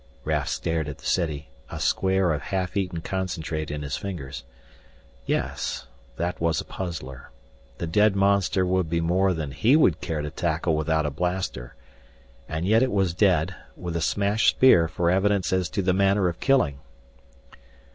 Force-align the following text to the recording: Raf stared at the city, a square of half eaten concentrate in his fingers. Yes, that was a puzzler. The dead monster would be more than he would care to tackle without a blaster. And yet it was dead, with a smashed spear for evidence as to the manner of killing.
Raf 0.23 0.47
stared 0.49 0.89
at 0.89 0.97
the 0.97 1.05
city, 1.05 1.49
a 1.69 1.79
square 1.79 2.33
of 2.33 2.41
half 2.41 2.75
eaten 2.75 3.01
concentrate 3.01 3.69
in 3.69 3.83
his 3.83 3.97
fingers. 3.97 4.43
Yes, 5.27 5.85
that 6.15 6.41
was 6.41 6.59
a 6.59 6.65
puzzler. 6.65 7.29
The 7.77 7.85
dead 7.85 8.15
monster 8.15 8.65
would 8.65 8.89
be 8.89 8.99
more 8.99 9.35
than 9.35 9.51
he 9.51 9.75
would 9.75 10.01
care 10.01 10.23
to 10.23 10.31
tackle 10.31 10.75
without 10.75 11.05
a 11.05 11.11
blaster. 11.11 11.75
And 12.49 12.65
yet 12.65 12.81
it 12.81 12.91
was 12.91 13.13
dead, 13.13 13.53
with 13.75 13.95
a 13.95 14.01
smashed 14.01 14.49
spear 14.55 14.87
for 14.87 15.11
evidence 15.11 15.53
as 15.53 15.69
to 15.69 15.83
the 15.83 15.93
manner 15.93 16.27
of 16.27 16.39
killing. 16.39 16.79